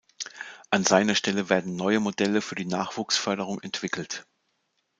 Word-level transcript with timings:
An 0.71 0.83
seiner 0.83 1.13
Stelle 1.13 1.49
werden 1.51 1.75
neue 1.75 1.99
Modelle 1.99 2.41
für 2.41 2.55
die 2.55 2.65
Nachwuchsförderung 2.65 3.61
entwickelt. 3.61 4.25